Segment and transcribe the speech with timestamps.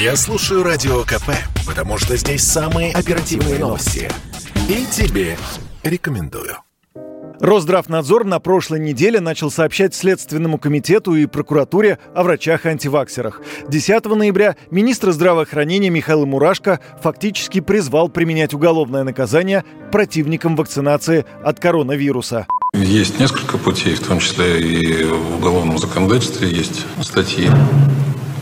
[0.00, 1.28] Я слушаю Радио КП,
[1.66, 4.10] потому что здесь самые оперативные новости.
[4.66, 5.36] И тебе
[5.82, 6.56] рекомендую.
[7.38, 13.42] Росздравнадзор на прошлой неделе начал сообщать Следственному комитету и прокуратуре о врачах-антиваксерах.
[13.68, 22.46] 10 ноября министр здравоохранения Михаил Мурашко фактически призвал применять уголовное наказание противникам вакцинации от коронавируса.
[22.72, 27.50] Есть несколько путей, в том числе и в уголовном законодательстве есть статьи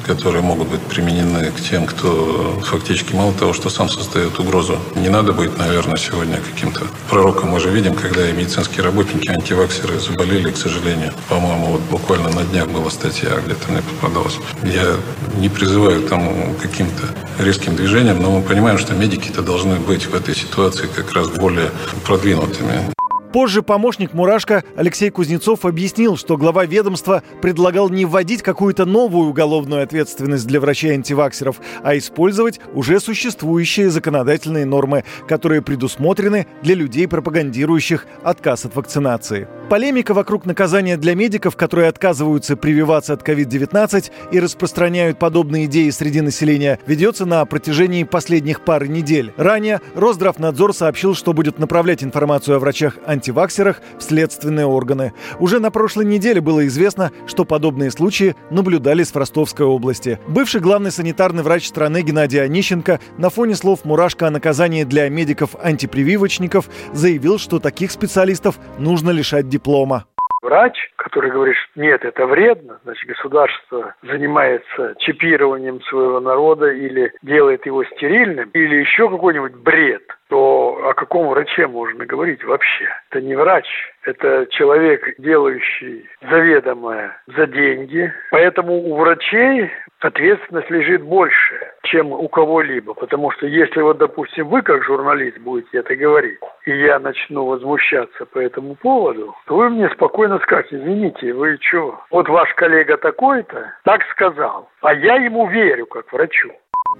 [0.08, 4.78] которые могут быть применены к тем, кто фактически мало того, что сам создает угрозу.
[4.96, 7.50] Не надо быть, наверное, сегодня каким-то пророком.
[7.50, 11.12] Мы же видим, когда и медицинские работники, антиваксеры заболели, к сожалению.
[11.28, 14.38] По-моему, вот буквально на днях была статья, где-то мне попадалась.
[14.64, 14.96] Я
[15.38, 17.02] не призываю к тому каким-то
[17.38, 21.70] резким движением, но мы понимаем, что медики-то должны быть в этой ситуации как раз более
[22.06, 22.98] продвинутыми.
[23.32, 29.82] Позже помощник Мурашко Алексей Кузнецов объяснил, что глава ведомства предлагал не вводить какую-то новую уголовную
[29.82, 38.64] ответственность для врачей-антиваксеров, а использовать уже существующие законодательные нормы, которые предусмотрены для людей, пропагандирующих отказ
[38.64, 39.46] от вакцинации.
[39.68, 46.22] Полемика вокруг наказания для медиков, которые отказываются прививаться от COVID-19 и распространяют подобные идеи среди
[46.22, 49.34] населения, ведется на протяжении последних пары недель.
[49.36, 55.12] Ранее Росздравнадзор сообщил, что будет направлять информацию о врачах-антиваксерах в следственные органы.
[55.38, 60.18] Уже на прошлой неделе было известно, что подобные случаи наблюдались в Ростовской области.
[60.28, 66.70] Бывший главный санитарный врач страны Геннадий Онищенко на фоне слов Мурашко о наказании для медиков-антипрививочников
[66.94, 70.04] заявил, что таких специалистов нужно лишать диплома.
[70.40, 77.66] Врач, который говорит, что нет, это вредно, значит, государство занимается чипированием своего народа или делает
[77.66, 82.88] его стерильным, или еще какой-нибудь бред, то о каком враче можно говорить вообще?
[83.10, 83.66] Это не врач,
[84.04, 88.12] это человек, делающий заведомое за деньги.
[88.30, 92.94] Поэтому у врачей ответственность лежит больше, чем у кого-либо.
[92.94, 96.38] Потому что если вот, допустим, вы как журналист будете это говорить,
[96.68, 101.98] и я начну возмущаться по этому поводу, то вы мне спокойно скажете, извините, вы что,
[102.10, 106.50] вот ваш коллега такой-то так сказал, а я ему верю как врачу.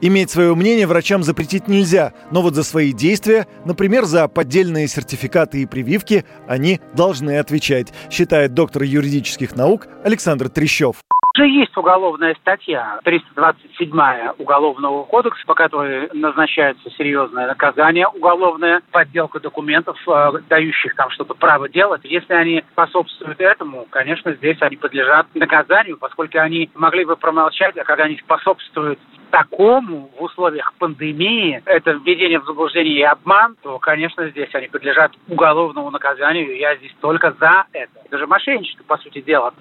[0.00, 5.62] Иметь свое мнение врачам запретить нельзя, но вот за свои действия, например, за поддельные сертификаты
[5.62, 10.96] и прививки, они должны отвечать, считает доктор юридических наук Александр Трещев.
[11.38, 13.92] Уже есть уголовная статья, 327
[14.38, 21.68] Уголовного кодекса, по которой назначается серьезное наказание уголовное, подделка документов, э, дающих там что-то право
[21.68, 22.00] делать.
[22.02, 27.84] Если они способствуют этому, конечно, здесь они подлежат наказанию, поскольку они могли бы промолчать, а
[27.84, 28.98] когда они способствуют
[29.30, 35.12] такому в условиях пандемии, это введение в заблуждение и обман, то, конечно, здесь они подлежат
[35.28, 36.56] уголовному наказанию.
[36.56, 37.92] Я здесь только за это.
[38.04, 39.52] Это же мошенничество, по сути дела.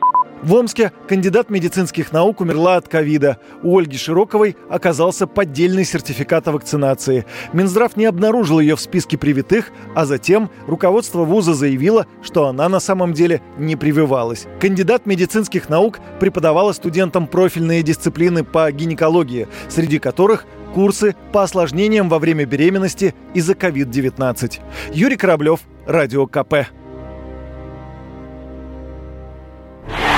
[0.41, 3.39] В Омске кандидат медицинских наук умерла от ковида.
[3.61, 7.25] У Ольги Широковой оказался поддельный сертификат о вакцинации.
[7.51, 12.79] Минздрав не обнаружил ее в списке привитых, а затем руководство вуза заявило, что она на
[12.79, 14.47] самом деле не прививалась.
[14.61, 22.17] Кандидат медицинских наук преподавала студентам профильные дисциплины по гинекологии, среди которых курсы по осложнениям во
[22.17, 24.61] время беременности из-за COVID-19.
[24.93, 26.67] Юрий Кораблев, Радио КП.